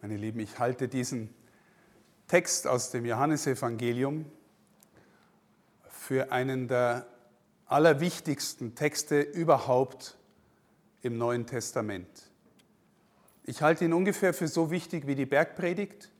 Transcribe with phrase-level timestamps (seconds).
[0.00, 1.34] Meine Lieben, ich halte diesen
[2.28, 4.26] Text aus dem Johannesevangelium
[5.90, 7.04] für einen der
[7.66, 10.16] allerwichtigsten Texte überhaupt
[11.02, 12.06] im Neuen Testament.
[13.42, 16.12] Ich halte ihn ungefähr für so wichtig wie die Bergpredigt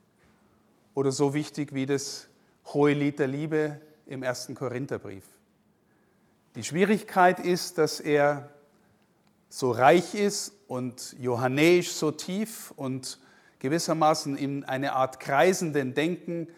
[0.95, 2.27] oder so wichtig wie das
[2.73, 5.25] Hohe Lied der Liebe im ersten Korintherbrief.
[6.57, 8.53] Die Schwierigkeit ist, dass er
[9.49, 13.21] so reich ist und johannäisch so tief und
[13.59, 16.49] gewissermaßen in eine Art kreisenden Denken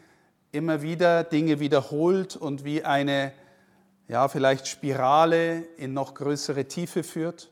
[0.52, 3.32] immer wieder Dinge wiederholt und wie eine,
[4.08, 7.50] ja, vielleicht Spirale in noch größere Tiefe führt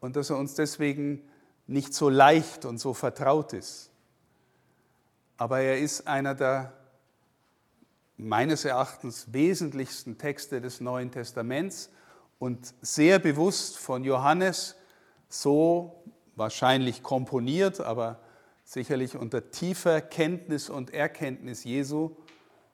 [0.00, 1.22] und dass er uns deswegen
[1.66, 3.90] nicht so leicht und so vertraut ist.
[5.36, 6.72] Aber er ist einer der
[8.16, 11.88] meines Erachtens wesentlichsten Texte des Neuen Testaments
[12.40, 14.74] und sehr bewusst von Johannes
[15.28, 16.02] so
[16.34, 18.18] wahrscheinlich komponiert, aber
[18.68, 22.10] sicherlich unter tiefer Kenntnis und Erkenntnis Jesu,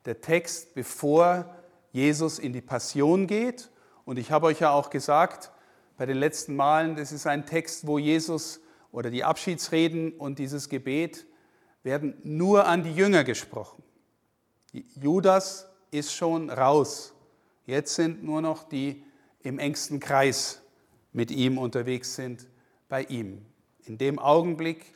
[0.03, 1.55] der Text, bevor
[1.93, 3.69] Jesus in die Passion geht.
[4.03, 5.51] Und ich habe euch ja auch gesagt,
[5.95, 8.59] bei den letzten Malen, das ist ein Text, wo Jesus
[8.91, 11.25] oder die Abschiedsreden und dieses Gebet
[11.81, 13.81] werden nur an die Jünger gesprochen.
[15.01, 17.13] Judas ist schon raus.
[17.65, 19.01] Jetzt sind nur noch die
[19.43, 20.61] im engsten Kreis
[21.13, 22.47] mit ihm unterwegs sind,
[22.89, 23.45] bei ihm.
[23.85, 24.93] In dem Augenblick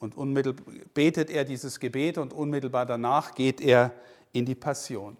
[0.00, 3.92] und unmittelbar betet er dieses Gebet und unmittelbar danach geht er
[4.32, 5.16] in die Passion.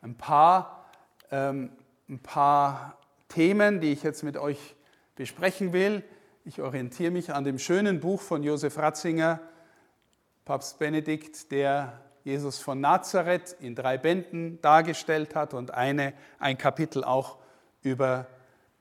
[0.00, 0.90] Ein paar,
[1.30, 1.70] ähm,
[2.08, 4.74] ein paar Themen, die ich jetzt mit euch
[5.14, 6.02] besprechen will.
[6.44, 9.38] Ich orientiere mich an dem schönen Buch von Josef Ratzinger,
[10.44, 17.04] Papst Benedikt, der Jesus von Nazareth in drei Bänden dargestellt hat und eine, ein Kapitel
[17.04, 17.38] auch
[17.82, 18.26] über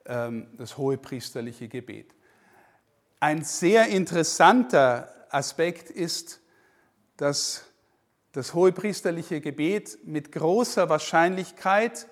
[0.06, 2.16] ähm, das hohepriesterliche Gebet.
[3.20, 6.42] Ein sehr interessanter Aspekt ist,
[7.18, 7.64] dass
[8.32, 12.08] das hohepriesterliche Gebet mit großer Wahrscheinlichkeit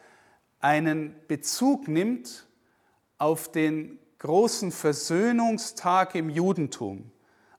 [0.60, 2.48] einen Bezug nimmt
[3.18, 7.12] auf den großen Versöhnungstag im Judentum,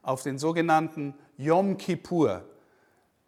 [0.03, 2.44] auf den sogenannten Yom Kippur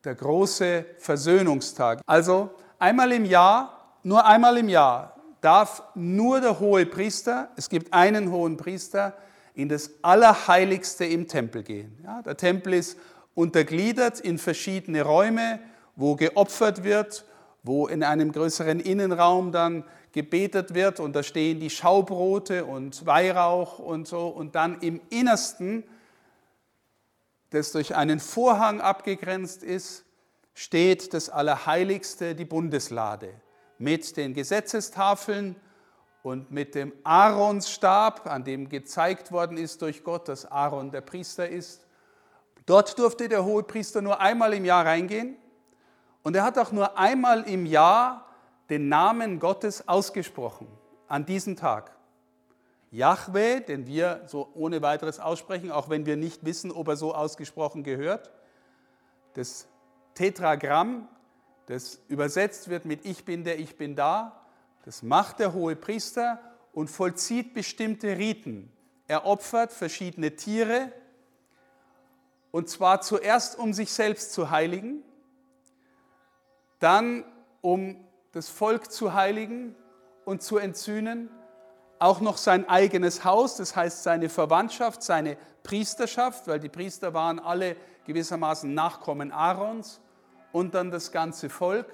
[0.04, 2.00] der große Versöhnungstag.
[2.06, 7.92] Also einmal im Jahr, nur einmal im Jahr darf nur der hohe Priester, es gibt
[7.92, 9.16] einen hohen Priester,
[9.54, 11.98] in das Allerheiligste im Tempel gehen.
[12.04, 12.98] Ja, der Tempel ist
[13.34, 15.58] untergliedert in verschiedene Räume,
[15.96, 17.24] wo geopfert wird,
[17.62, 23.78] wo in einem größeren Innenraum dann gebetet wird und da stehen die Schaubrote und Weihrauch
[23.78, 25.84] und so und dann im Innersten
[27.50, 30.04] das durch einen Vorhang abgegrenzt ist,
[30.54, 33.30] steht das Allerheiligste, die Bundeslade,
[33.78, 35.56] mit den Gesetzestafeln
[36.22, 41.48] und mit dem Aaronsstab, an dem gezeigt worden ist durch Gott, dass Aaron der Priester
[41.48, 41.86] ist.
[42.66, 45.36] Dort durfte der hohe Priester nur einmal im Jahr reingehen
[46.22, 48.26] und er hat auch nur einmal im Jahr
[48.70, 50.68] den Namen Gottes ausgesprochen,
[51.08, 51.96] an diesem Tag.
[52.92, 57.14] Yahweh, den wir so ohne weiteres aussprechen, auch wenn wir nicht wissen, ob er so
[57.14, 58.30] ausgesprochen gehört.
[59.34, 59.66] Das
[60.14, 61.08] Tetragramm,
[61.66, 64.41] das übersetzt wird mit Ich bin der, ich bin da,
[64.84, 66.40] das macht der hohe Priester
[66.72, 68.72] und vollzieht bestimmte Riten.
[69.08, 70.92] Er opfert verschiedene Tiere,
[72.50, 75.02] und zwar zuerst, um sich selbst zu heiligen,
[76.78, 77.24] dann
[77.62, 77.96] um
[78.32, 79.74] das Volk zu heiligen
[80.24, 81.30] und zu entzünden
[82.02, 87.38] auch noch sein eigenes Haus, das heißt seine Verwandtschaft, seine Priesterschaft, weil die Priester waren
[87.38, 87.76] alle
[88.06, 90.00] gewissermaßen Nachkommen Aarons
[90.50, 91.86] und dann das ganze Volk.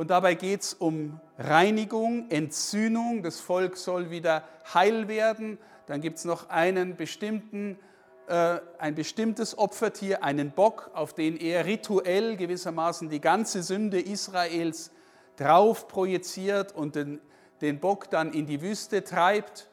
[0.00, 3.22] Und dabei geht es um Reinigung, Entzündung.
[3.22, 5.58] Das Volk soll wieder heil werden.
[5.84, 7.78] Dann gibt es noch einen bestimmten,
[8.26, 14.90] äh, ein bestimmtes Opfertier, einen Bock, auf den er rituell gewissermaßen die ganze Sünde Israels
[15.36, 17.20] drauf projiziert und den
[17.60, 19.68] den Bock dann in die Wüste treibt.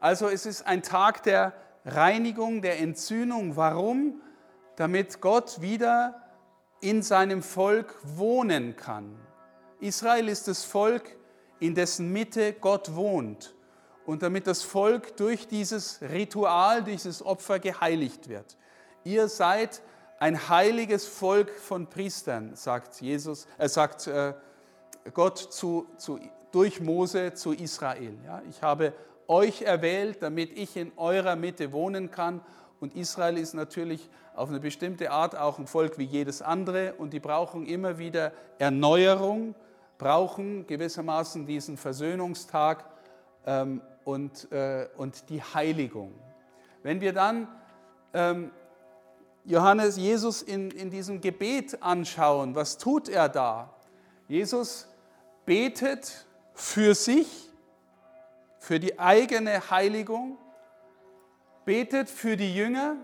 [0.00, 1.52] Also es ist ein Tag der
[1.84, 3.54] Reinigung, der Entzündung.
[3.54, 4.20] Warum?
[4.74, 6.22] Damit Gott wieder
[6.80, 9.29] in seinem Volk wohnen kann.
[9.80, 11.16] Israel ist das Volk,
[11.58, 13.54] in dessen Mitte Gott wohnt.
[14.06, 18.56] Und damit das Volk durch dieses Ritual, dieses Opfer geheiligt wird.
[19.04, 19.82] Ihr seid
[20.18, 24.34] ein heiliges Volk von Priestern, sagt Jesus, er äh, sagt äh,
[25.14, 26.18] Gott zu, zu
[26.52, 28.16] durch Mose zu Israel.
[28.24, 28.92] Ja, ich habe
[29.28, 32.40] euch erwählt, damit ich in eurer Mitte wohnen kann.
[32.80, 37.12] Und Israel ist natürlich auf eine bestimmte Art auch ein Volk wie jedes andere und
[37.12, 39.54] die brauchen immer wieder Erneuerung,
[40.00, 42.84] brauchen gewissermaßen diesen Versöhnungstag
[43.46, 46.14] ähm, und, äh, und die Heiligung.
[46.82, 47.46] Wenn wir dann
[48.14, 48.50] ähm,
[49.44, 52.54] Johannes Jesus in, in diesem Gebet anschauen.
[52.54, 53.74] Was tut er da?
[54.28, 54.88] Jesus
[55.44, 57.50] betet für sich,
[58.58, 60.38] für die eigene Heiligung,
[61.64, 62.96] betet für die Jünger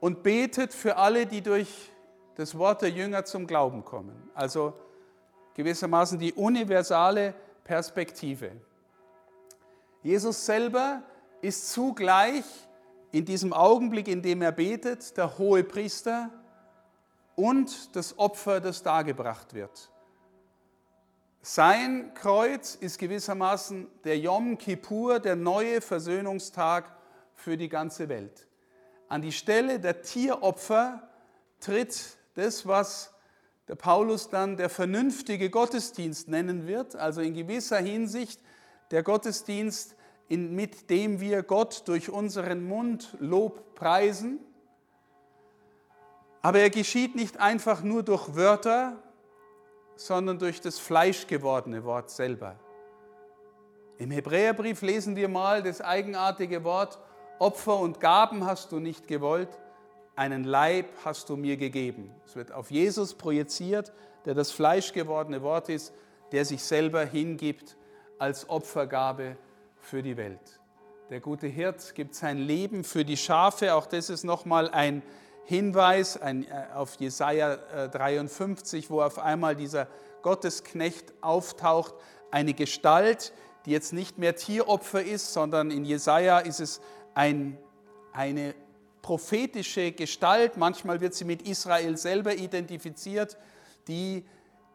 [0.00, 1.90] und betet für alle, die durch
[2.36, 4.30] das Wort der Jünger zum Glauben kommen.
[4.34, 4.74] Also
[5.58, 7.34] gewissermaßen die universale
[7.64, 8.52] Perspektive.
[10.04, 11.02] Jesus selber
[11.42, 12.44] ist zugleich
[13.10, 16.30] in diesem Augenblick, in dem er betet, der hohe Priester
[17.34, 19.90] und das Opfer, das dargebracht wird.
[21.42, 26.84] Sein Kreuz ist gewissermaßen der Yom Kippur, der neue Versöhnungstag
[27.34, 28.46] für die ganze Welt.
[29.08, 31.02] An die Stelle der Tieropfer
[31.58, 33.12] tritt das, was
[33.68, 38.40] der Paulus dann der vernünftige Gottesdienst nennen wird, also in gewisser Hinsicht
[38.90, 39.94] der Gottesdienst,
[40.28, 44.40] in, mit dem wir Gott durch unseren Mund Lob preisen.
[46.40, 48.96] Aber er geschieht nicht einfach nur durch Wörter,
[49.96, 52.58] sondern durch das fleischgewordene Wort selber.
[53.98, 56.98] Im Hebräerbrief lesen wir mal das eigenartige Wort,
[57.38, 59.48] Opfer und Gaben hast du nicht gewollt,
[60.18, 62.10] einen Leib hast du mir gegeben.
[62.26, 63.92] Es wird auf Jesus projiziert,
[64.24, 65.94] der das fleischgewordene Wort ist,
[66.32, 67.76] der sich selber hingibt
[68.18, 69.36] als Opfergabe
[69.78, 70.60] für die Welt.
[71.08, 73.74] Der gute Hirt gibt sein Leben für die Schafe.
[73.74, 75.02] Auch das ist nochmal ein
[75.44, 76.44] Hinweis äh,
[76.74, 77.56] auf Jesaja
[77.86, 79.86] 53, äh, wo auf einmal dieser
[80.22, 81.94] Gottesknecht auftaucht.
[82.32, 83.32] Eine Gestalt,
[83.64, 86.80] die jetzt nicht mehr Tieropfer ist, sondern in Jesaja ist es
[87.14, 87.56] ein,
[88.12, 88.54] eine
[89.02, 90.56] prophetische Gestalt.
[90.56, 93.36] Manchmal wird sie mit Israel selber identifiziert,
[93.86, 94.24] die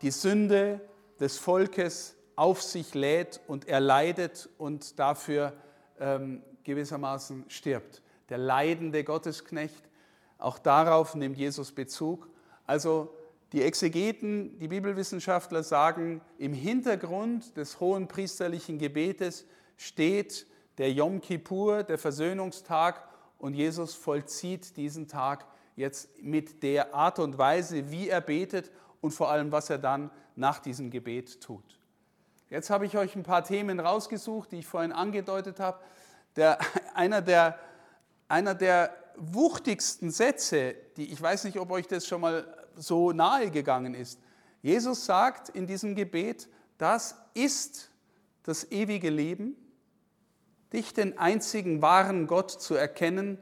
[0.02, 0.82] die Sünde
[1.20, 5.54] des Volkes auf sich lädt und erleidet und dafür
[6.00, 8.02] ähm, gewissermaßen stirbt.
[8.30, 9.90] Der leidende Gottesknecht,
[10.38, 12.28] auch darauf nimmt Jesus Bezug.
[12.66, 13.14] Also
[13.52, 19.46] die Exegeten, die Bibelwissenschaftler sagen, im Hintergrund des hohen priesterlichen Gebetes
[19.78, 20.48] steht
[20.80, 23.08] der Yom Kippur, der Versöhnungstag,
[23.44, 25.46] und Jesus vollzieht diesen Tag
[25.76, 30.12] jetzt mit der Art und Weise, wie er betet und vor allem, was er dann
[30.38, 31.78] nach diesem Gebet tut.
[32.50, 35.78] Jetzt habe ich euch ein paar Themen rausgesucht, die ich vorhin angedeutet habe.
[36.38, 36.58] Der,
[36.94, 37.60] einer, der,
[38.30, 42.46] einer der wuchtigsten Sätze, die ich weiß nicht, ob euch das schon mal
[42.78, 44.22] so nahe gegangen ist.
[44.62, 46.48] Jesus sagt in diesem Gebet,
[46.78, 47.92] das ist
[48.44, 49.58] das ewige Leben,
[50.74, 53.38] dich den einzigen wahren Gott zu erkennen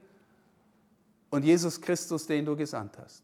[1.29, 3.23] und Jesus Christus, den du gesandt hast.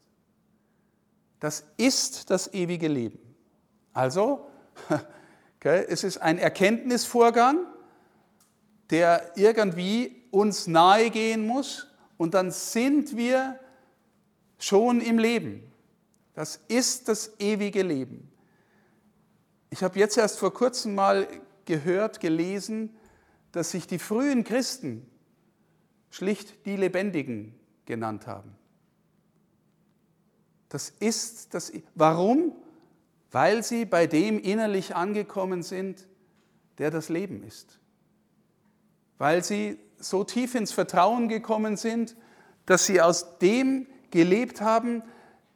[1.40, 3.20] Das ist das ewige Leben.
[3.94, 4.50] Also,
[5.60, 5.86] Okay?
[5.90, 7.66] Es ist ein Erkenntnisvorgang,
[8.90, 11.88] der irgendwie uns nahe gehen muss
[12.18, 13.60] und dann sind wir
[14.60, 15.64] schon im Leben.
[16.34, 18.32] Das ist das ewige Leben.
[19.70, 21.28] Ich habe jetzt erst vor kurzem mal
[21.66, 22.96] gehört, gelesen,
[23.58, 25.06] dass sich die frühen Christen
[26.10, 27.54] schlicht die Lebendigen
[27.86, 28.56] genannt haben.
[30.70, 31.72] Das ist das.
[31.96, 32.54] Warum?
[33.32, 36.08] weil sie bei dem innerlich angekommen sind,
[36.78, 37.80] der das Leben ist.
[39.18, 42.16] Weil sie so tief ins Vertrauen gekommen sind,
[42.66, 45.04] dass sie aus dem gelebt haben,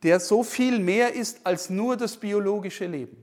[0.03, 3.20] der so viel mehr ist als nur das biologische Leben.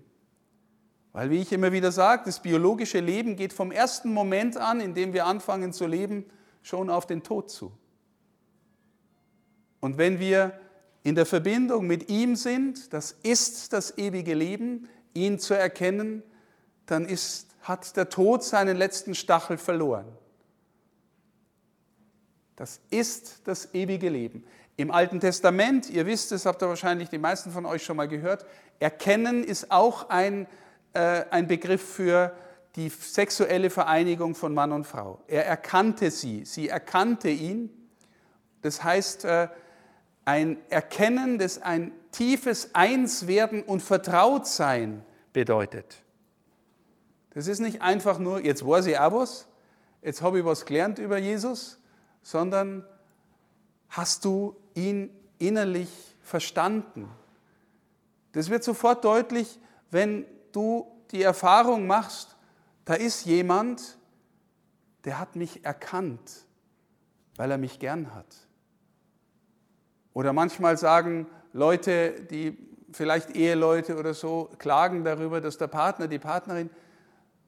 [1.18, 4.94] Weil, wie ich immer wieder sage, das biologische Leben geht vom ersten Moment an, in
[4.94, 6.24] dem wir anfangen zu leben,
[6.62, 7.72] schon auf den Tod zu.
[9.80, 10.60] Und wenn wir
[11.02, 16.22] in der Verbindung mit ihm sind, das ist das ewige Leben, ihn zu erkennen,
[16.86, 20.06] dann ist, hat der Tod seinen letzten Stachel verloren.
[22.54, 24.44] Das ist das ewige Leben.
[24.76, 28.06] Im Alten Testament, ihr wisst es, habt ihr wahrscheinlich die meisten von euch schon mal
[28.06, 28.46] gehört,
[28.78, 30.46] erkennen ist auch ein,
[30.98, 32.34] äh, ein Begriff für
[32.74, 35.22] die sexuelle Vereinigung von Mann und Frau.
[35.28, 37.70] Er erkannte sie, sie erkannte ihn.
[38.62, 39.48] Das heißt, äh,
[40.24, 46.02] ein Erkennen, das ein tiefes Einswerden und Vertrautsein bedeutet.
[47.30, 49.46] Das ist nicht einfach nur, jetzt ich auch was,
[50.02, 51.78] jetzt habe ich was gelernt über Jesus,
[52.22, 52.84] sondern
[53.88, 55.90] hast du ihn innerlich
[56.22, 57.08] verstanden.
[58.32, 60.26] Das wird sofort deutlich, wenn
[60.58, 62.36] du die Erfahrung machst,
[62.84, 63.96] da ist jemand,
[65.04, 66.46] der hat mich erkannt,
[67.36, 68.48] weil er mich gern hat.
[70.12, 72.58] Oder manchmal sagen Leute, die
[72.90, 76.70] vielleicht Eheleute oder so, klagen darüber, dass der Partner, die Partnerin,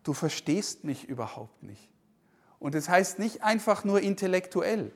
[0.04, 1.90] du verstehst mich überhaupt nicht.
[2.60, 4.92] Und das heißt nicht einfach nur intellektuell,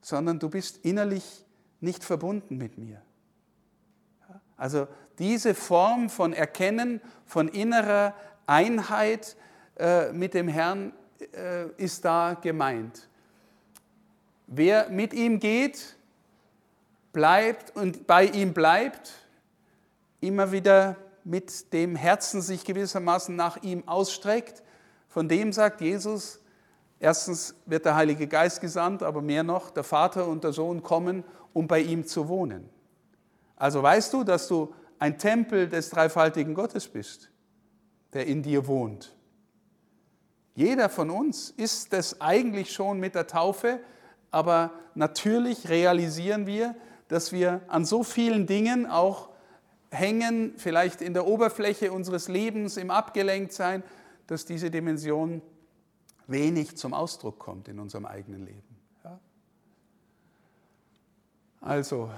[0.00, 1.44] sondern du bist innerlich
[1.80, 3.02] nicht verbunden mit mir.
[4.56, 4.88] Also
[5.18, 8.14] diese Form von Erkennen, von innerer
[8.46, 9.36] Einheit
[9.78, 10.92] äh, mit dem Herrn
[11.32, 13.08] äh, ist da gemeint.
[14.46, 15.96] Wer mit ihm geht,
[17.12, 19.12] bleibt und bei ihm bleibt,
[20.20, 24.62] immer wieder mit dem Herzen sich gewissermaßen nach ihm ausstreckt,
[25.08, 26.40] von dem sagt Jesus,
[26.98, 31.24] erstens wird der Heilige Geist gesandt, aber mehr noch, der Vater und der Sohn kommen,
[31.52, 32.68] um bei ihm zu wohnen.
[33.56, 37.30] Also weißt du, dass du ein Tempel des dreifaltigen Gottes bist,
[38.12, 39.14] der in dir wohnt.
[40.54, 43.80] Jeder von uns ist es eigentlich schon mit der Taufe,
[44.30, 46.74] aber natürlich realisieren wir,
[47.06, 49.30] dass wir an so vielen Dingen auch
[49.90, 53.82] hängen, vielleicht in der Oberfläche unseres Lebens, im Abgelenktsein,
[54.26, 55.40] dass diese Dimension
[56.26, 58.68] wenig zum Ausdruck kommt in unserem eigenen Leben.
[61.60, 62.10] Also,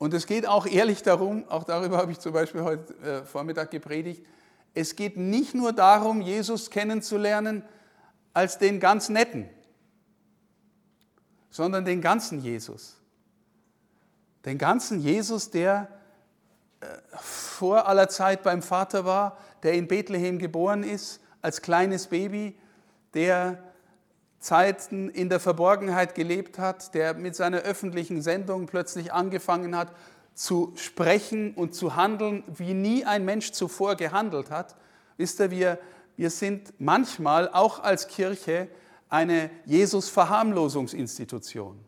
[0.00, 3.70] und es geht auch ehrlich darum, auch darüber habe ich zum Beispiel heute äh, Vormittag
[3.70, 4.24] gepredigt,
[4.72, 7.62] es geht nicht nur darum, Jesus kennenzulernen
[8.32, 9.46] als den ganz netten,
[11.50, 12.96] sondern den ganzen Jesus.
[14.46, 15.88] Den ganzen Jesus, der
[16.80, 16.86] äh,
[17.18, 22.58] vor aller Zeit beim Vater war, der in Bethlehem geboren ist, als kleines Baby,
[23.12, 23.69] der
[24.40, 29.92] Zeiten in der Verborgenheit gelebt hat, der mit seiner öffentlichen Sendung plötzlich angefangen hat
[30.34, 34.76] zu sprechen und zu handeln, wie nie ein Mensch zuvor gehandelt hat.
[35.18, 35.78] Wisst ihr, wir,
[36.16, 38.68] wir sind manchmal auch als Kirche
[39.10, 41.78] eine Jesus-Verharmlosungsinstitution.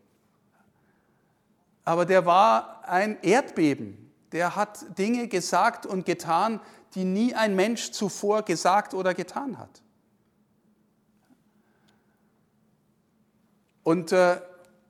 [1.83, 4.11] Aber der war ein Erdbeben.
[4.31, 6.59] Der hat Dinge gesagt und getan,
[6.93, 9.81] die nie ein Mensch zuvor gesagt oder getan hat.
[13.83, 14.37] Und, äh,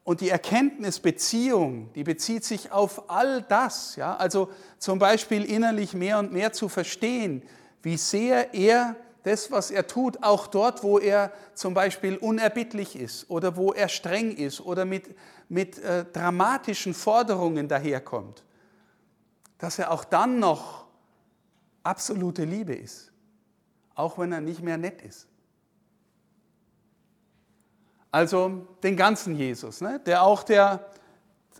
[0.03, 3.95] und die Erkenntnisbeziehung, die bezieht sich auf all das.
[3.95, 4.15] Ja?
[4.15, 7.43] Also zum Beispiel innerlich mehr und mehr zu verstehen,
[7.81, 13.29] wie sehr er das, was er tut, auch dort, wo er zum Beispiel unerbittlich ist
[13.29, 15.15] oder wo er streng ist oder mit,
[15.49, 18.43] mit äh, dramatischen Forderungen daherkommt,
[19.57, 20.85] dass er auch dann noch
[21.83, 23.11] absolute Liebe ist,
[23.95, 25.27] auch wenn er nicht mehr nett ist.
[28.13, 29.99] Also den ganzen Jesus, ne?
[30.05, 30.85] der auch der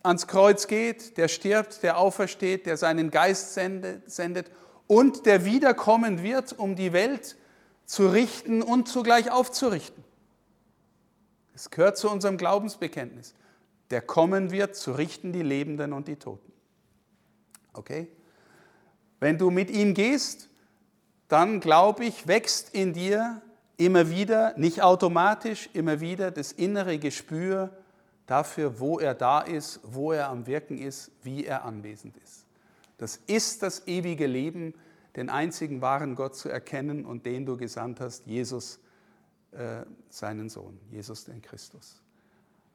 [0.04, 4.52] ans Kreuz geht, der stirbt, der aufersteht, der seinen Geist sendet,
[4.86, 7.38] und der wiederkommen wird, um die Welt
[7.86, 10.04] zu richten und zugleich aufzurichten.
[11.56, 13.34] Es gehört zu unserem Glaubensbekenntnis.
[13.90, 16.54] Der kommen wird, zu richten die Lebenden und die Toten.
[17.74, 18.10] Okay?
[19.20, 20.50] Wenn du mit ihm gehst,
[21.30, 23.42] dann glaube ich, wächst in dir
[23.78, 27.70] immer wieder, nicht automatisch, immer wieder das innere Gespür
[28.26, 32.46] dafür, wo er da ist, wo er am Wirken ist, wie er anwesend ist.
[32.98, 34.74] Das ist das ewige Leben,
[35.16, 38.80] den einzigen wahren Gott zu erkennen und den du gesandt hast, Jesus,
[39.52, 42.02] äh, seinen Sohn, Jesus den Christus.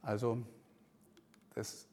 [0.03, 0.39] Also
[1.55, 1.87] das.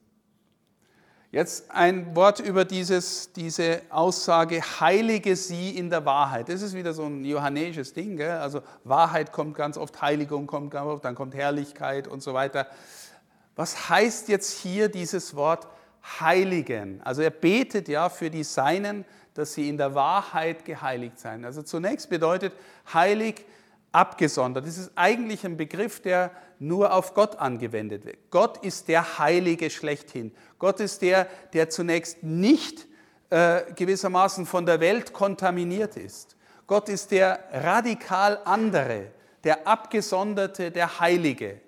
[1.35, 6.47] Jetzt ein Wort über dieses, diese Aussage, heilige sie in der Wahrheit.
[6.47, 8.15] Das ist wieder so ein johannäisches Ding.
[8.15, 8.37] Gell?
[8.37, 12.67] Also Wahrheit kommt ganz oft, Heiligung kommt ganz oft, dann kommt Herrlichkeit und so weiter.
[13.57, 15.67] Was heißt jetzt hier dieses Wort
[16.21, 17.01] heiligen?
[17.03, 21.43] Also er betet ja für die Seinen, dass sie in der Wahrheit geheiligt seien.
[21.43, 22.53] Also zunächst bedeutet
[22.93, 23.43] heilig
[23.95, 24.67] abgesondert.
[24.67, 28.17] Das ist eigentlich ein Begriff, der nur auf Gott angewendet wird.
[28.29, 30.33] Gott ist der Heilige schlechthin.
[30.59, 32.87] Gott ist der, der zunächst nicht
[33.29, 36.35] äh, gewissermaßen von der Welt kontaminiert ist.
[36.67, 39.07] Gott ist der radikal andere,
[39.43, 41.61] der Abgesonderte, der Heilige.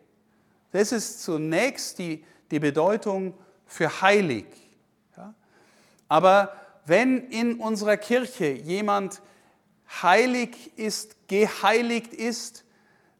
[0.71, 3.33] Das ist zunächst die, die Bedeutung
[3.65, 4.45] für heilig.
[5.15, 5.33] Ja?
[6.09, 6.53] Aber
[6.85, 9.21] wenn in unserer Kirche jemand
[10.01, 12.63] heilig ist, geheiligt ist,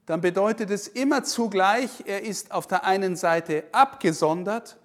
[0.06, 4.78] dann bedeutet es immer zugleich, er ist auf der einen Seite abgesondert,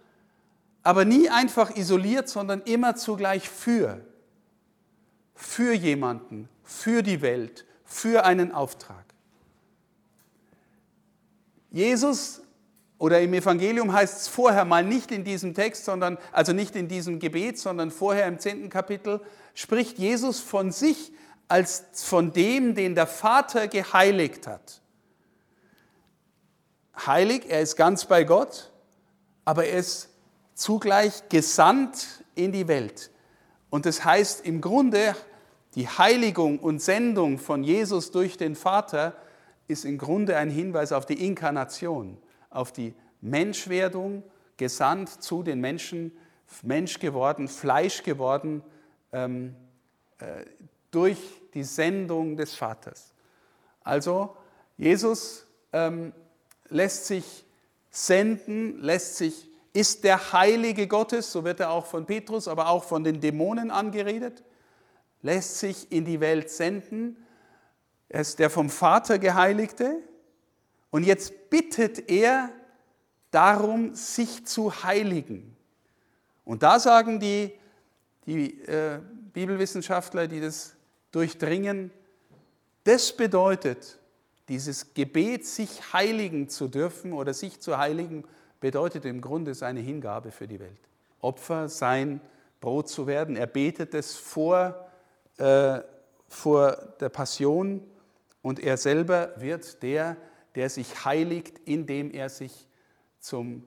[0.83, 4.05] aber nie einfach isoliert, sondern immer zugleich für.
[5.35, 9.05] Für jemanden, für die Welt, für einen Auftrag.
[11.71, 12.43] Jesus
[12.99, 16.87] oder im Evangelium heißt es vorher mal nicht in diesem Text, sondern, also nicht in
[16.87, 19.21] diesem Gebet, sondern vorher im zehnten Kapitel,
[19.55, 21.13] spricht Jesus von sich
[21.49, 24.81] als von dem, den der Vater geheiligt hat.
[27.07, 28.71] Heilig, er ist ganz bei Gott,
[29.45, 30.11] aber er ist
[30.55, 33.11] zugleich gesandt in die Welt.
[33.71, 35.17] Und das heißt im Grunde,
[35.75, 39.17] die Heiligung und Sendung von Jesus durch den Vater
[39.69, 42.19] ist im Grunde ein Hinweis auf die Inkarnation
[42.53, 44.23] auf die Menschwerdung,
[44.57, 46.13] gesandt zu den Menschen,
[46.63, 48.63] Mensch geworden, Fleisch geworden,
[49.13, 49.57] ähm,
[50.19, 50.45] äh,
[50.93, 51.19] durch
[51.55, 53.13] die Sendung des Vaters.
[53.83, 54.37] Also
[54.77, 56.13] Jesus ähm,
[56.69, 57.45] lässt sich
[57.91, 62.85] senden, lässt sich, ist der Heilige Gottes, so wird er auch von Petrus, aber auch
[62.85, 64.45] von den Dämonen angeredet,
[65.23, 67.17] lässt sich in die Welt senden.
[68.09, 69.97] Er ist der vom Vater geheiligte
[70.91, 72.51] und jetzt bittet er
[73.31, 75.57] darum, sich zu heiligen.
[76.45, 77.53] Und da sagen die,
[78.27, 79.01] die äh,
[79.33, 80.77] Bibelwissenschaftler, die das
[81.13, 81.91] durchdringen,
[82.85, 83.99] das bedeutet,
[84.49, 88.25] dieses Gebet, sich heiligen zu dürfen oder sich zu heiligen,
[88.61, 90.81] bedeutet im Grunde seine Hingabe für die Welt.
[91.21, 92.21] Opfer, sein
[92.61, 93.37] Brot zu werden.
[93.37, 94.89] Er betet es vor,
[95.37, 95.81] äh,
[96.29, 97.83] vor der Passion
[98.41, 100.17] und er selber wird der,
[100.55, 102.67] der sich heiligt, indem er sich
[103.21, 103.65] zum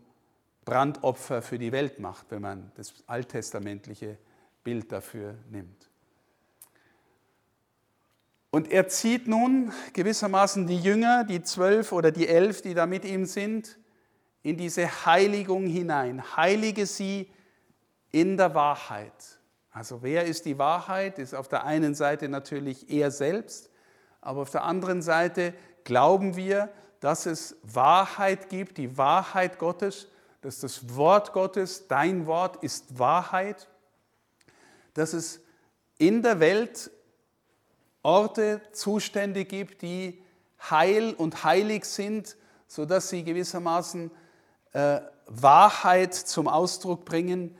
[0.65, 4.17] Brandopfer für die Welt macht, wenn man das alttestamentliche
[4.63, 5.84] Bild dafür nimmt.
[8.55, 13.03] Und er zieht nun gewissermaßen die Jünger, die zwölf oder die elf, die da mit
[13.03, 13.77] ihm sind,
[14.43, 16.38] in diese Heiligung hinein.
[16.38, 17.29] Heilige sie
[18.13, 19.12] in der Wahrheit.
[19.71, 21.19] Also wer ist die Wahrheit?
[21.19, 23.69] Ist auf der einen Seite natürlich er selbst,
[24.21, 26.69] aber auf der anderen Seite glauben wir,
[27.01, 30.07] dass es Wahrheit gibt, die Wahrheit Gottes,
[30.39, 33.67] dass das Wort Gottes, dein Wort ist Wahrheit,
[34.93, 35.41] dass es
[35.97, 36.89] in der Welt
[38.05, 40.21] Orte, Zustände gibt, die
[40.69, 44.12] heil und heilig sind, sodass sie gewissermaßen
[44.74, 47.57] äh, Wahrheit zum Ausdruck bringen,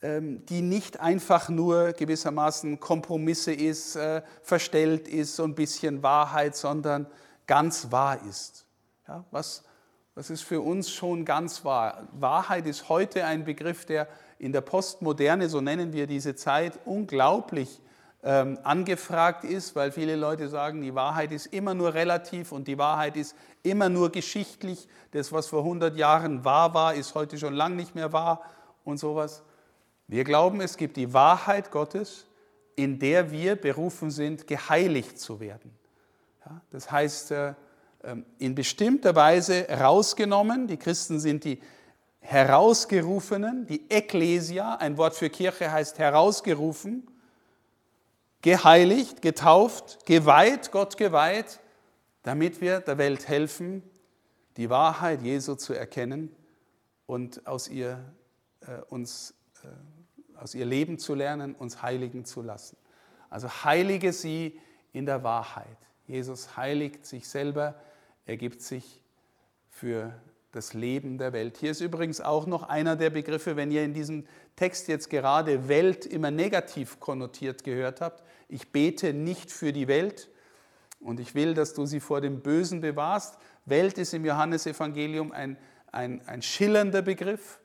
[0.00, 6.54] ähm, die nicht einfach nur gewissermaßen Kompromisse ist, äh, verstellt ist, so ein bisschen Wahrheit,
[6.54, 7.08] sondern
[7.48, 8.66] ganz wahr ist.
[9.08, 9.64] Ja, was,
[10.14, 12.06] was ist für uns schon ganz wahr?
[12.12, 14.06] Wahrheit ist heute ein Begriff, der
[14.38, 17.87] in der Postmoderne, so nennen wir diese Zeit, unglaublich ähm,
[18.20, 23.16] angefragt ist, weil viele Leute sagen, die Wahrheit ist immer nur relativ und die Wahrheit
[23.16, 24.88] ist immer nur geschichtlich.
[25.12, 28.42] Das, was vor 100 Jahren wahr war, ist heute schon lang nicht mehr wahr
[28.84, 29.44] und sowas.
[30.08, 32.26] Wir glauben, es gibt die Wahrheit Gottes,
[32.74, 35.70] in der wir berufen sind, geheiligt zu werden.
[36.70, 37.54] Das heißt, äh,
[38.04, 40.66] ähm, in bestimmter Weise rausgenommen.
[40.66, 41.60] Die Christen sind die
[42.20, 47.06] Herausgerufenen, die Ekklesia, ein Wort für Kirche heißt herausgerufen,
[48.42, 51.60] geheiligt, getauft, geweiht, Gott geweiht,
[52.22, 53.82] damit wir der Welt helfen,
[54.56, 56.34] die Wahrheit Jesu zu erkennen
[57.06, 58.04] und aus ihr,
[58.60, 62.76] äh, uns, äh, aus ihr Leben zu lernen, uns heiligen zu lassen.
[63.30, 64.58] Also heilige sie
[64.92, 65.78] in der Wahrheit.
[66.06, 67.74] Jesus heiligt sich selber
[68.28, 69.02] er gibt sich
[69.70, 70.12] für
[70.52, 71.58] das Leben der Welt.
[71.58, 75.68] Hier ist übrigens auch noch einer der Begriffe, wenn ihr in diesem Text jetzt gerade
[75.68, 78.22] Welt immer negativ konnotiert gehört habt.
[78.48, 80.30] Ich bete nicht für die Welt
[81.00, 83.38] und ich will, dass du sie vor dem Bösen bewahrst.
[83.66, 85.58] Welt ist im Johannesevangelium ein,
[85.92, 87.60] ein, ein schillernder Begriff.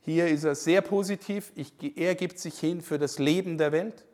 [0.00, 1.52] Hier ist er sehr positiv.
[1.54, 4.06] Ich, er gibt sich hin für das Leben der Welt.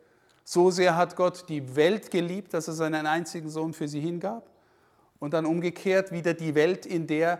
[0.43, 4.49] So sehr hat Gott die Welt geliebt, dass er seinen einzigen Sohn für sie hingab
[5.19, 7.39] und dann umgekehrt wieder die Welt, in der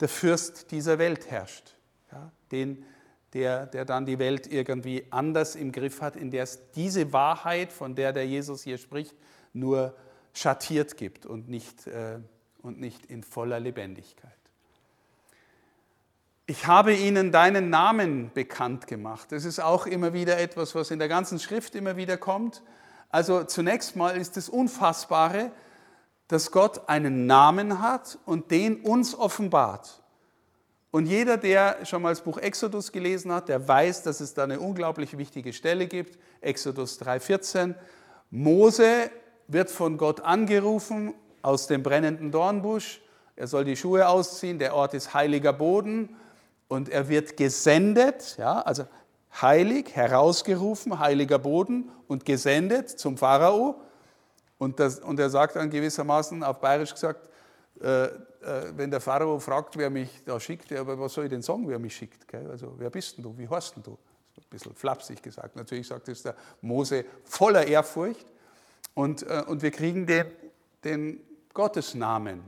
[0.00, 1.76] der Fürst dieser Welt herrscht.
[2.12, 2.84] Ja, den,
[3.34, 7.72] der, der dann die Welt irgendwie anders im Griff hat, in der es diese Wahrheit,
[7.72, 9.14] von der der Jesus hier spricht,
[9.52, 9.94] nur
[10.32, 12.18] schattiert gibt und nicht, äh,
[12.62, 14.32] und nicht in voller Lebendigkeit.
[16.46, 19.30] Ich habe ihnen deinen Namen bekannt gemacht.
[19.30, 22.62] Das ist auch immer wieder etwas, was in der ganzen Schrift immer wieder kommt.
[23.08, 25.52] Also zunächst mal ist das Unfassbare,
[26.30, 30.00] dass Gott einen Namen hat und den uns offenbart.
[30.92, 34.44] Und jeder, der schon mal das Buch Exodus gelesen hat, der weiß, dass es da
[34.44, 36.20] eine unglaublich wichtige Stelle gibt.
[36.40, 37.74] Exodus 3,14.
[38.30, 39.10] Mose
[39.48, 43.00] wird von Gott angerufen aus dem brennenden Dornbusch.
[43.34, 44.60] Er soll die Schuhe ausziehen.
[44.60, 46.14] Der Ort ist heiliger Boden.
[46.68, 48.84] Und er wird gesendet, ja, also
[49.42, 53.80] heilig, herausgerufen, heiliger Boden und gesendet zum Pharao.
[54.60, 57.30] Und, das, und er sagt dann gewissermaßen, auf Bayerisch gesagt,
[57.80, 58.10] äh, äh,
[58.76, 61.78] wenn der Pharao fragt, wer mich da schickt, aber was soll ich denn sagen, wer
[61.78, 62.28] mich schickt?
[62.28, 62.46] Gell?
[62.50, 63.38] Also, wer bist denn du?
[63.38, 63.92] Wie heißt denn du?
[63.92, 65.56] Ein bisschen flapsig gesagt.
[65.56, 68.26] Natürlich sagt es der Mose voller Ehrfurcht.
[68.92, 70.26] Und, äh, und wir kriegen den,
[70.84, 71.20] den
[71.54, 72.42] Gottesnamen.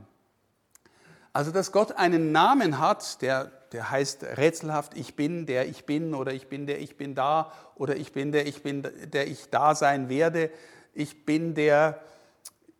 [1.33, 6.13] Also, dass Gott einen Namen hat, der, der heißt rätselhaft, ich bin der ich bin
[6.13, 9.49] oder ich bin der ich bin da oder ich bin der ich bin der ich
[9.49, 10.51] da sein werde,
[10.93, 12.01] ich bin der,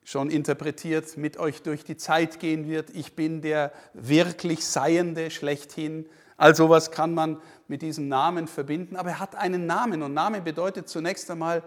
[0.03, 2.89] schon interpretiert, mit euch durch die Zeit gehen wird.
[2.89, 6.05] Ich bin der wirklich Seiende schlechthin.
[6.37, 10.41] All sowas kann man mit diesem Namen verbinden, aber er hat einen Namen und Name
[10.41, 11.63] bedeutet zunächst einmal,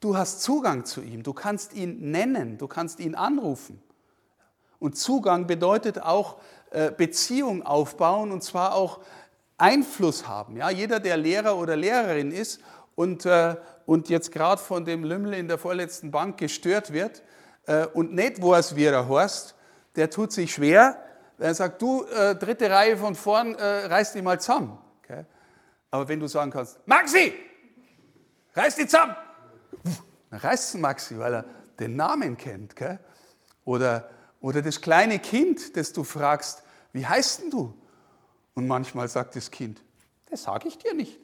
[0.00, 3.82] du hast Zugang zu ihm, du kannst ihn nennen, du kannst ihn anrufen.
[4.78, 6.36] Und Zugang bedeutet auch
[6.70, 9.00] äh, Beziehung aufbauen und zwar auch
[9.58, 10.56] Einfluss haben.
[10.56, 12.60] Ja, jeder, der Lehrer oder Lehrerin ist
[12.94, 17.22] und, äh, und jetzt gerade von dem Lümmel in der vorletzten Bank gestört wird
[17.66, 19.54] äh, und nicht weiß, wie er heißt,
[19.96, 21.02] der tut sich schwer,
[21.38, 24.78] er sagt, du, äh, dritte Reihe von vorn, äh, reiß dich mal zusammen.
[25.02, 25.24] Okay?
[25.90, 27.32] Aber wenn du sagen kannst, Maxi,
[28.54, 29.16] reiß dich zusammen,
[30.30, 31.44] dann reißt Maxi, weil er
[31.78, 32.72] den Namen kennt.
[32.72, 32.98] Okay?
[33.64, 37.74] Oder, oder das kleine Kind, das du fragst, wie heißt denn du?
[38.54, 39.82] Und manchmal sagt das Kind,
[40.28, 41.18] das sage ich dir nicht.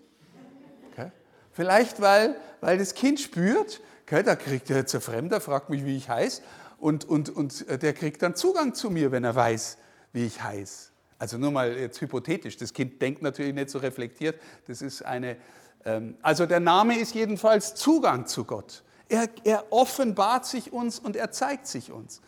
[1.57, 5.97] Vielleicht, weil, weil das Kind spürt, okay, da kriegt jetzt ein Fremder, fragt mich, wie
[5.97, 6.43] ich heiße,
[6.79, 9.79] und, und, und äh, der kriegt dann Zugang zu mir, wenn er weiß,
[10.13, 10.91] wie ich heiße.
[11.19, 15.39] Also nur mal jetzt hypothetisch, das Kind denkt natürlich nicht so reflektiert, das ist eine,
[15.87, 18.83] ähm, also der Name ist jedenfalls Zugang zu Gott.
[19.09, 22.21] Er, er offenbart sich uns und er zeigt sich uns.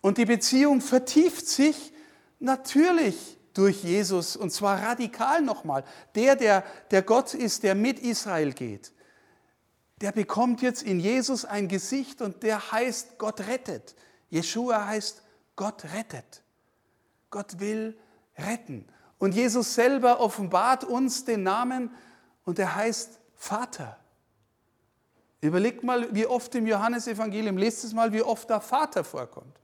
[0.00, 1.92] Und die Beziehung vertieft sich
[2.40, 5.84] natürlich durch Jesus und zwar radikal nochmal.
[6.14, 8.92] Der, der, der Gott ist, der mit Israel geht,
[10.00, 13.94] der bekommt jetzt in Jesus ein Gesicht und der heißt Gott rettet.
[14.30, 15.22] Jeshua heißt
[15.54, 16.42] Gott rettet.
[17.30, 17.96] Gott will
[18.36, 18.86] retten.
[19.18, 21.90] Und Jesus selber offenbart uns den Namen
[22.44, 23.98] und er heißt Vater.
[25.40, 29.61] Überlegt mal, wie oft im Johannesevangelium, lest es mal, wie oft da Vater vorkommt.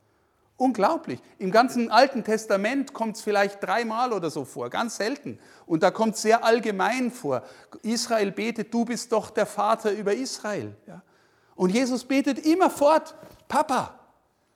[0.59, 1.21] Unglaublich.
[1.38, 5.38] Im ganzen Alten Testament kommt es vielleicht dreimal oder so vor, ganz selten.
[5.66, 7.44] Und da kommt es sehr allgemein vor.
[7.83, 10.75] Israel betet, du bist doch der Vater über Israel.
[10.88, 11.03] Ja?
[11.55, 13.14] Und Jesus betet immerfort,
[13.47, 14.01] Papa,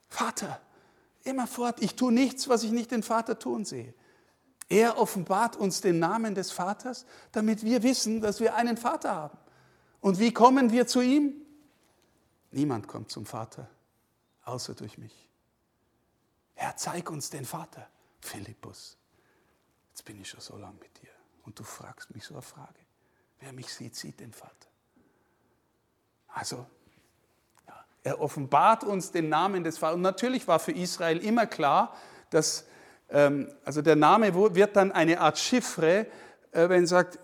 [0.09, 0.61] Vater,
[1.23, 3.95] immerfort, ich tue nichts, was ich nicht den Vater tun sehe.
[4.69, 9.39] Er offenbart uns den Namen des Vaters, damit wir wissen, dass wir einen Vater haben.
[10.01, 11.35] Und wie kommen wir zu ihm?
[12.51, 13.69] Niemand kommt zum Vater,
[14.45, 15.32] außer durch mich.
[16.55, 17.87] Herr, zeig uns den Vater.
[18.21, 18.97] Philippus,
[19.91, 21.11] jetzt bin ich schon so lange mit dir
[21.45, 22.79] und du fragst mich so eine Frage.
[23.41, 24.69] Wer mich sieht, sieht den Vater.
[26.29, 26.67] Also,
[27.67, 29.97] ja, er offenbart uns den Namen des Vaters.
[29.97, 31.97] Und natürlich war für Israel immer klar,
[32.31, 32.65] dass,
[33.11, 36.07] ähm, also der Name wird dann eine Art Chiffre,
[36.53, 37.19] äh, wenn er sagt,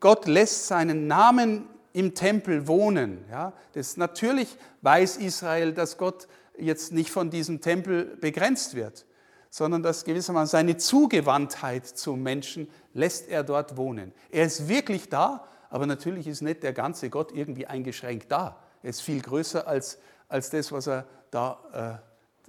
[0.00, 3.24] Gott lässt seinen Namen im Tempel wohnen.
[3.30, 9.06] Ja, das natürlich weiß Israel, dass Gott jetzt nicht von diesem Tempel begrenzt wird,
[9.50, 14.12] sondern dass gewissermaßen seine Zugewandtheit zum Menschen lässt er dort wohnen.
[14.30, 18.58] Er ist wirklich da, aber natürlich ist nicht der ganze Gott irgendwie eingeschränkt da.
[18.82, 22.00] Er ist viel größer als, als das, was er da,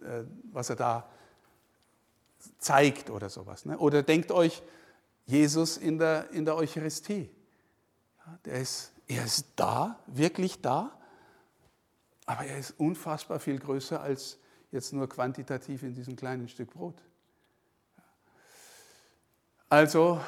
[0.04, 1.10] äh, äh was er da
[2.60, 3.66] zeigt oder sowas.
[3.66, 3.78] Ne?
[3.78, 4.62] Oder denkt euch
[5.26, 7.30] Jesus in der, in der Eucharistie.
[8.26, 10.99] Ja, der ist, er ist da, wirklich da,
[12.30, 14.38] aber er ist unfassbar viel größer als
[14.72, 16.94] jetzt nur quantitativ in diesem kleinen Stück Brot.
[19.68, 20.22] Also,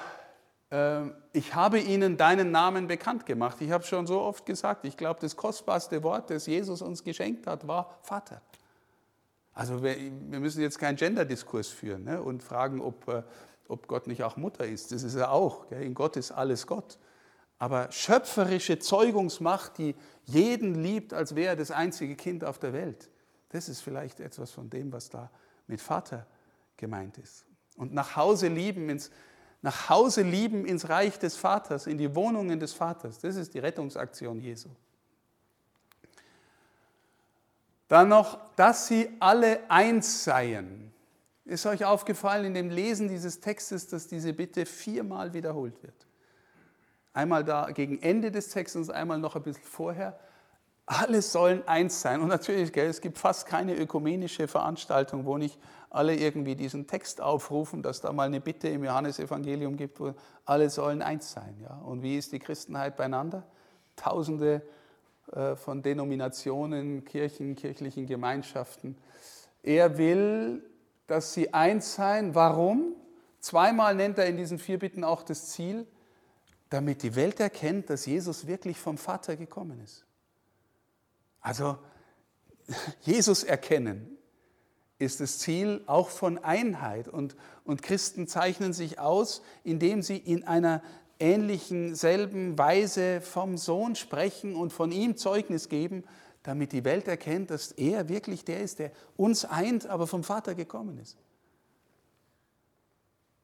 [0.71, 3.57] ähm, ich habe ihnen deinen Namen bekannt gemacht.
[3.61, 7.45] Ich habe schon so oft gesagt, ich glaube, das kostbarste Wort, das Jesus uns geschenkt
[7.45, 8.41] hat, war Vater.
[9.53, 9.95] Also wir,
[10.39, 13.21] müssen jetzt keinen Gender-Diskurs führen ne, und fragen, ob, äh,
[13.67, 14.91] ob Gott nicht auch Mutter ist.
[14.91, 15.69] Das ist er auch.
[15.69, 16.97] In Gott ist alles Gott
[17.61, 19.93] aber schöpferische Zeugungsmacht, die
[20.25, 23.11] jeden liebt, als wäre er das einzige Kind auf der Welt.
[23.49, 25.29] Das ist vielleicht etwas von dem, was da
[25.67, 26.25] mit Vater
[26.75, 27.45] gemeint ist.
[27.77, 29.11] Und nach Hause lieben ins,
[29.61, 33.19] nach Hause lieben ins Reich des Vaters, in die Wohnungen des Vaters.
[33.19, 34.69] Das ist die Rettungsaktion Jesu.
[37.87, 40.91] Dann noch, dass sie alle eins seien.
[41.45, 46.07] Ist euch aufgefallen in dem Lesen dieses Textes, dass diese Bitte viermal wiederholt wird?
[47.13, 50.17] Einmal da gegen Ende des Textes, einmal noch ein bisschen vorher.
[50.85, 52.21] Alle sollen eins sein.
[52.21, 57.21] Und natürlich, gell, es gibt fast keine ökumenische Veranstaltung, wo nicht alle irgendwie diesen Text
[57.21, 60.13] aufrufen, dass da mal eine Bitte im Johannesevangelium gibt, wo
[60.45, 61.57] alle sollen eins sein.
[61.61, 61.75] Ja?
[61.85, 63.43] Und wie ist die Christenheit beieinander?
[63.97, 64.61] Tausende
[65.33, 68.97] äh, von Denominationen, Kirchen, kirchlichen Gemeinschaften.
[69.63, 70.63] Er will,
[71.07, 72.35] dass sie eins sein.
[72.35, 72.95] Warum?
[73.39, 75.87] Zweimal nennt er in diesen vier Bitten auch das Ziel
[76.71, 80.05] damit die Welt erkennt, dass Jesus wirklich vom Vater gekommen ist.
[81.41, 81.77] Also
[83.01, 84.17] Jesus erkennen
[84.97, 87.09] ist das Ziel auch von Einheit.
[87.09, 90.81] Und, und Christen zeichnen sich aus, indem sie in einer
[91.19, 96.05] ähnlichen, selben Weise vom Sohn sprechen und von ihm Zeugnis geben,
[96.43, 100.55] damit die Welt erkennt, dass er wirklich der ist, der uns eint, aber vom Vater
[100.55, 101.17] gekommen ist.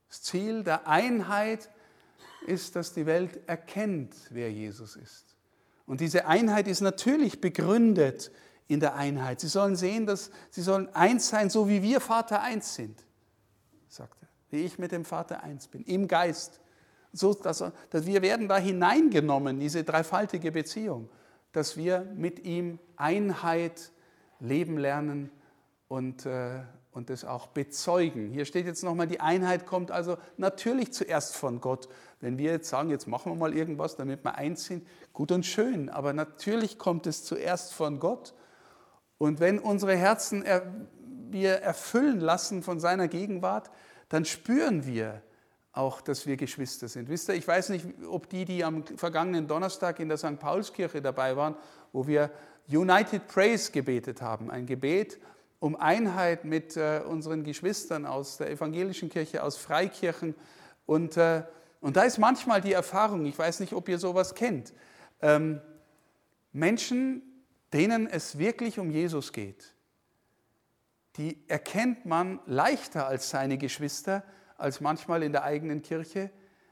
[0.08, 1.70] Das Ziel der Einheit
[2.46, 5.36] ist, dass die Welt erkennt, wer Jesus ist.
[5.86, 8.32] Und diese Einheit ist natürlich begründet
[8.68, 9.40] in der Einheit.
[9.40, 13.06] Sie sollen sehen, dass sie sollen eins sein, so wie wir Vater eins sind,
[13.88, 14.28] sagt er.
[14.50, 16.62] Wie ich mit dem Vater eins bin, im Geist.
[17.14, 21.10] So, dass, dass wir werden da hineingenommen, diese dreifaltige Beziehung,
[21.54, 23.92] dass wir mit ihm Einheit
[24.40, 25.32] leben lernen
[25.88, 28.30] und, äh, und das auch bezeugen.
[28.32, 31.88] Hier steht jetzt nochmal, die Einheit kommt also natürlich zuerst von Gott.
[32.20, 35.46] Wenn wir jetzt sagen, jetzt machen wir mal irgendwas, damit wir eins sind, gut und
[35.46, 38.34] schön, aber natürlich kommt es zuerst von Gott.
[39.18, 40.64] Und wenn unsere Herzen er,
[41.30, 43.70] wir erfüllen lassen von seiner Gegenwart,
[44.10, 45.22] dann spüren wir
[45.74, 47.10] auch, dass wir Geschwister sind.
[47.10, 50.40] Wisst ihr, ich weiß nicht, ob die, die am vergangenen Donnerstag in der St.
[50.40, 51.56] Paulskirche dabei waren,
[51.94, 52.32] wo wir
[52.68, 55.20] United Praise gebetet haben, ein Gebet
[55.60, 60.36] um Einheit mit äh, unseren Geschwistern aus der evangelischen Kirche, aus Freikirchen.
[60.86, 61.44] Und, äh,
[61.82, 64.74] und da ist manchmal die Erfahrung, ich weiß nicht, ob ihr sowas kennt,
[65.22, 65.62] ähm,
[66.52, 67.22] Menschen,
[67.74, 69.74] denen es wirklich um Jesus geht,
[71.18, 74.24] die erkennt man leichter als seine Geschwister,
[74.58, 76.32] als manchmal in der eigenen Kirche,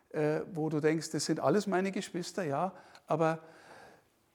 [0.10, 2.74] äh, wo du denkst, das sind alles meine Geschwister, ja,
[3.08, 3.44] aber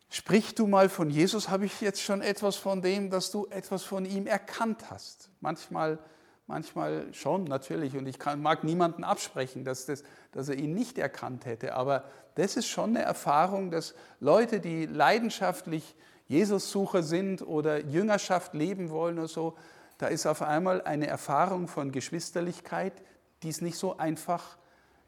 [0.09, 3.83] sprich du mal von Jesus, habe ich jetzt schon etwas von dem, dass du etwas
[3.85, 5.31] von ihm erkannt hast.
[5.41, 5.99] Manchmal,
[6.51, 10.99] manchmal schon, natürlich, und ich kann, mag niemanden absprechen, dass, das, dass er ihn nicht
[10.99, 15.95] erkannt hätte, aber das ist schon eine Erfahrung, dass Leute, die leidenschaftlich
[16.27, 19.57] Jesus-Sucher sind oder Jüngerschaft leben wollen oder so,
[19.99, 22.93] da ist auf einmal eine Erfahrung von Geschwisterlichkeit,
[23.43, 24.57] die es nicht so einfach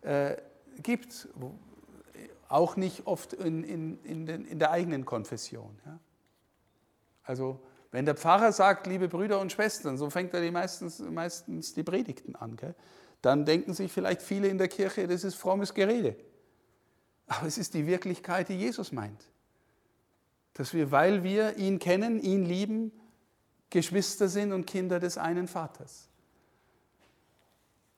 [0.02, 0.36] äh,
[0.82, 1.28] gibt.
[2.48, 5.78] Auch nicht oft in, in, in, den, in der eigenen Konfession.
[5.86, 5.98] Ja?
[7.24, 7.60] Also,
[7.92, 11.82] wenn der Pfarrer sagt, liebe Brüder und Schwestern, so fängt er die meistens, meistens die
[11.82, 12.74] Predigten an, gell?
[13.20, 16.16] dann denken sich vielleicht viele in der Kirche, das ist frommes Gerede.
[17.26, 19.28] Aber es ist die Wirklichkeit, die Jesus meint.
[20.54, 22.92] Dass wir, weil wir ihn kennen, ihn lieben,
[23.70, 26.08] Geschwister sind und Kinder des einen Vaters.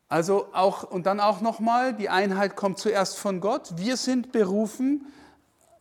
[0.09, 3.77] Also auch, und dann auch nochmal, die Einheit kommt zuerst von Gott.
[3.77, 5.07] Wir sind berufen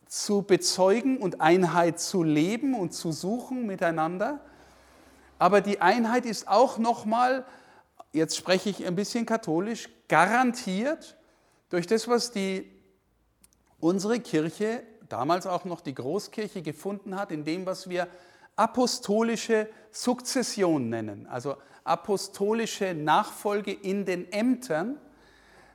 [0.06, 4.40] zu bezeugen und Einheit zu leben und zu suchen miteinander.
[5.38, 7.44] Aber die Einheit ist auch nochmal,
[8.12, 11.16] jetzt spreche ich ein bisschen katholisch, garantiert
[11.70, 12.70] durch das, was die,
[13.80, 18.08] unsere Kirche, damals auch noch die Großkirche, gefunden hat, in dem, was wir
[18.56, 21.26] apostolische Sukzession nennen.
[21.26, 24.96] Also apostolische Nachfolge in den Ämtern.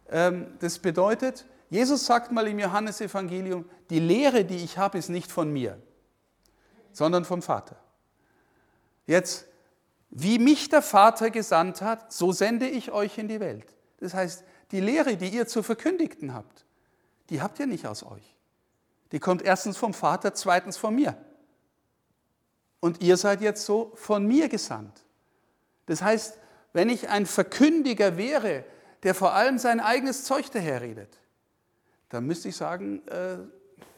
[0.10, 5.32] Ähm, das bedeutet, Jesus sagt mal im Johannesevangelium, die Lehre, die ich habe, ist nicht
[5.32, 5.80] von mir,
[6.92, 7.78] sondern vom Vater.
[9.06, 9.46] Jetzt,
[10.10, 13.76] wie mich der Vater gesandt hat, so sende ich euch in die Welt.
[14.00, 16.66] Das heißt, die Lehre, die ihr zu verkündigten habt,
[17.30, 18.36] die habt ihr nicht aus euch.
[19.12, 21.18] Die kommt erstens vom Vater, zweitens von mir.
[22.80, 25.04] Und ihr seid jetzt so von mir gesandt.
[25.86, 26.38] Das heißt,
[26.74, 28.64] wenn ich ein Verkündiger wäre,
[29.04, 31.20] der vor allem sein eigenes Zeug daherredet,
[32.10, 33.38] dann müsste ich sagen, äh,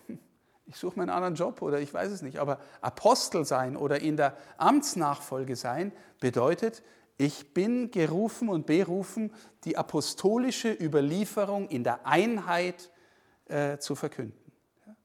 [0.66, 2.40] ich suche mir einen anderen Job oder ich weiß es nicht.
[2.40, 6.84] Aber Apostel sein oder in der Amtsnachfolge sein bedeutet,
[7.18, 12.92] ich bin gerufen und berufen, die apostolische Überlieferung in der Einheit
[13.46, 14.40] äh, zu verkünden.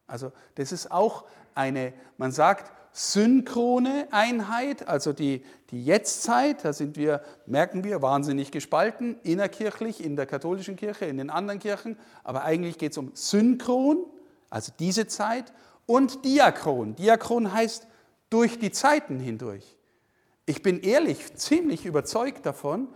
[0.06, 6.96] Also das ist auch eine, man sagt, synchrone Einheit, also die, die Jetztzeit, da sind
[6.96, 12.44] wir, merken wir, wahnsinnig gespalten, innerkirchlich, in der katholischen Kirche, in den anderen Kirchen, aber
[12.44, 14.06] eigentlich geht es um synchron,
[14.48, 15.52] also diese Zeit,
[15.84, 16.96] und diachron.
[16.96, 17.86] Diachron heißt
[18.30, 19.76] durch die Zeiten hindurch.
[20.46, 22.88] Ich bin ehrlich, ziemlich überzeugt davon,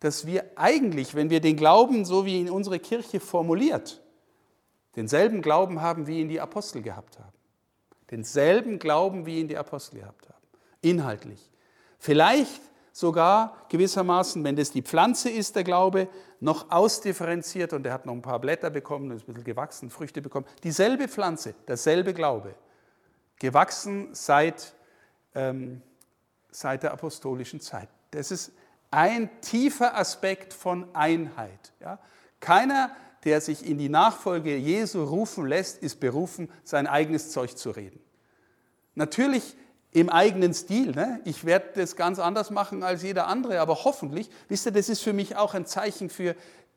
[0.00, 4.02] dass wir eigentlich, wenn wir den Glauben, so wie ihn unsere Kirche formuliert,
[4.96, 7.32] denselben Glauben haben, wie ihn die Apostel gehabt haben.
[8.10, 10.36] Denselben Glauben, wie ihn die Apostel gehabt haben.
[10.80, 11.50] Inhaltlich.
[11.98, 16.08] Vielleicht sogar gewissermaßen, wenn das die Pflanze ist, der Glaube,
[16.40, 20.22] noch ausdifferenziert und er hat noch ein paar Blätter bekommen, ist ein bisschen gewachsen, Früchte
[20.22, 20.46] bekommen.
[20.62, 22.54] Dieselbe Pflanze, derselbe Glaube.
[23.38, 24.74] Gewachsen seit,
[25.34, 25.82] ähm,
[26.50, 27.88] seit der apostolischen Zeit.
[28.12, 28.52] Das ist
[28.90, 31.72] ein tiefer Aspekt von Einheit.
[31.80, 31.98] Ja?
[32.40, 32.94] Keiner
[33.26, 38.00] der sich in die Nachfolge Jesu rufen lässt, ist berufen, sein eigenes Zeug zu reden.
[38.94, 39.56] Natürlich
[39.90, 40.92] im eigenen Stil.
[40.92, 41.20] Ne?
[41.24, 45.02] Ich werde das ganz anders machen als jeder andere, aber hoffentlich, wisst ihr, das ist
[45.02, 46.36] für mich auch ein Zeichen für,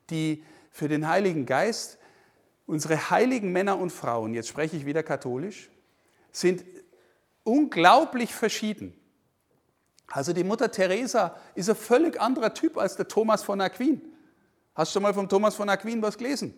[0.10, 1.98] die, für den Heiligen Geist.
[2.66, 5.70] Unsere heiligen Männer und Frauen, jetzt spreche ich wieder katholisch,
[6.32, 6.64] sind
[7.44, 8.94] unglaublich verschieden.
[10.08, 14.02] Also die Mutter Teresa ist ein völlig anderer Typ als der Thomas von Aquin.
[14.80, 16.54] Hast du schon mal vom Thomas von Aquin was gelesen?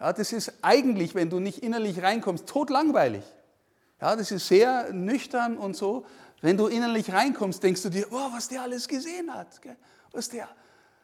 [0.00, 3.22] Ja, das ist eigentlich, wenn du nicht innerlich reinkommst, totlangweilig.
[4.00, 6.04] Ja, das ist sehr nüchtern und so.
[6.40, 9.46] Wenn du innerlich reinkommst, denkst du dir, oh, was der alles gesehen hat.
[10.10, 10.48] Was der.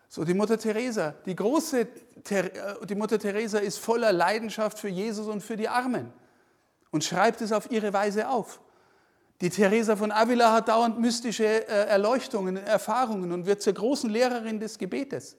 [0.09, 1.87] So, die Mutter Teresa, die große,
[2.31, 2.51] äh,
[2.89, 6.13] die Mutter Teresa ist voller Leidenschaft für Jesus und für die Armen
[6.91, 8.61] und schreibt es auf ihre Weise auf.
[9.41, 14.59] Die Teresa von Avila hat dauernd mystische äh, Erleuchtungen, Erfahrungen und wird zur großen Lehrerin
[14.59, 15.37] des Gebetes.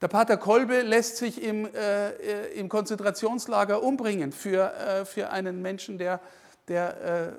[0.00, 5.60] Der Pater Kolbe lässt sich im, äh, äh, im Konzentrationslager umbringen für, äh, für einen
[5.60, 6.20] Menschen, der,
[6.68, 7.32] der äh,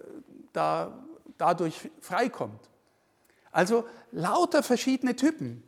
[0.51, 0.91] da,
[1.37, 2.59] dadurch freikommt.
[3.51, 5.63] Also lauter verschiedene Typen,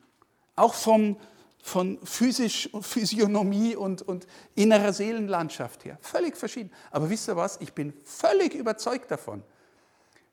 [0.58, 1.18] auch vom,
[1.64, 5.98] von physisch, Physiognomie und, und innerer Seelenlandschaft her.
[6.02, 6.72] Völlig verschieden.
[6.92, 7.60] Aber wisst ihr was?
[7.62, 9.44] Ich bin völlig überzeugt davon,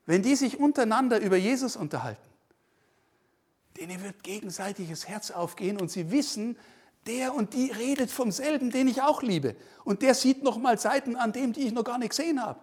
[0.05, 2.28] wenn die sich untereinander über Jesus unterhalten,
[3.79, 6.57] denen wird gegenseitig das Herz aufgehen und sie wissen,
[7.07, 9.55] der und die redet vom selben, den ich auch liebe.
[9.83, 12.59] Und der sieht noch mal Seiten an dem, die ich noch gar nicht gesehen habe.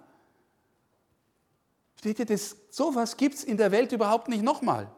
[1.98, 4.90] Steht ihr, das, sowas gibt es in der Welt überhaupt nicht nochmal.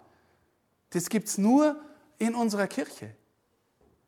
[0.91, 1.81] Das gibt es nur
[2.19, 3.15] in unserer Kirche.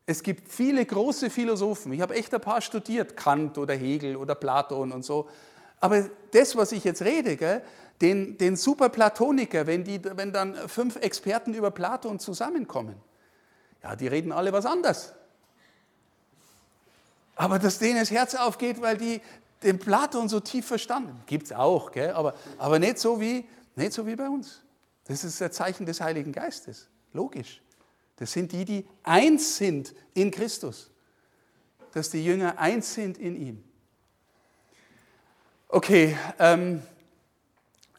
[0.05, 1.93] Es gibt viele große Philosophen.
[1.93, 5.29] Ich habe echt ein paar studiert, Kant oder Hegel oder Platon und so.
[5.81, 7.61] Aber das, was ich jetzt rede, gell,
[7.99, 12.95] den, den Superplatoniker, wenn, die, wenn dann fünf Experten über Platon zusammenkommen,
[13.83, 15.13] ja, die reden alle was anderes.
[17.35, 19.21] Aber dass denen das Herz aufgeht, weil die
[19.63, 21.21] den Platon so tief verstanden.
[21.25, 22.11] Gibt es auch, gell?
[22.11, 24.61] Aber, aber nicht, so wie, nicht so wie bei uns.
[25.05, 26.87] Das ist ein Zeichen des Heiligen Geistes.
[27.13, 27.61] Logisch.
[28.17, 30.89] Das sind die, die eins sind in Christus.
[31.93, 33.63] Dass die Jünger eins sind in ihm.
[35.73, 36.81] Okay, ähm,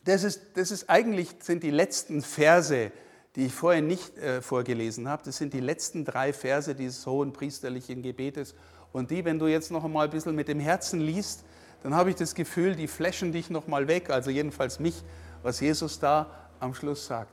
[0.04, 2.92] das, ist, das ist eigentlich sind die letzten Verse,
[3.34, 5.22] die ich vorher nicht äh, vorgelesen habe.
[5.24, 8.54] Das sind die letzten drei Verse dieses hohen priesterlichen Gebetes.
[8.92, 11.44] Und die, wenn du jetzt noch einmal ein bisschen mit dem Herzen liest,
[11.82, 15.02] dann habe ich das Gefühl, die flashen dich noch mal weg, also jedenfalls mich,
[15.42, 17.32] was Jesus da am Schluss sagt.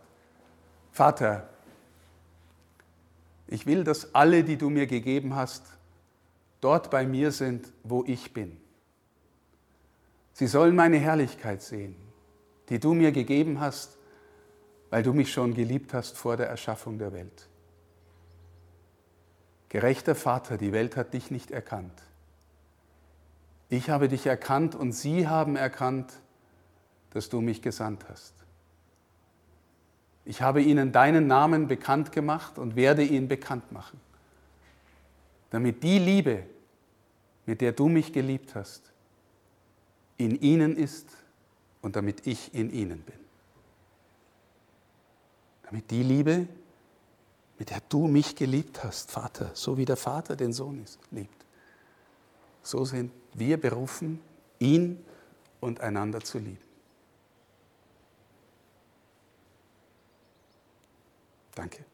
[0.93, 1.49] Vater,
[3.45, 5.65] ich will, dass alle, die du mir gegeben hast,
[6.61, 8.55] dort bei mir sind, wo ich bin.
[10.39, 11.97] Sie sollen meine Herrlichkeit sehen,
[12.69, 13.97] die du mir gegeben hast,
[14.89, 17.49] weil du mich schon geliebt hast vor der Erschaffung der Welt.
[19.67, 21.91] Gerechter Vater, die Welt hat dich nicht erkannt.
[23.67, 26.13] Ich habe dich erkannt und sie haben erkannt,
[27.09, 28.33] dass du mich gesandt hast.
[30.23, 33.99] Ich habe ihnen deinen Namen bekannt gemacht und werde ihn bekannt machen,
[35.49, 36.45] damit die Liebe,
[37.45, 38.88] mit der du mich geliebt hast,
[40.19, 41.07] in ihnen ist
[41.81, 43.15] und damit ich in ihnen bin.
[45.63, 46.47] Damit die Liebe,
[47.57, 51.45] mit der du mich geliebt hast, Vater, so wie der Vater den Sohn ist, liebt,
[52.61, 54.19] so sind wir berufen,
[54.59, 55.03] ihn
[55.61, 56.57] und einander zu lieben.
[61.55, 61.85] Danke.